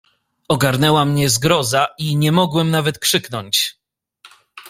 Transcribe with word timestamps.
"Ogarnęła 0.49 1.05
mnie 1.05 1.29
zgroza 1.29 1.87
i 1.97 2.15
nie 2.17 2.31
mogłem 2.31 2.71
nawet 2.71 2.99
krzyknąć." 2.99 3.77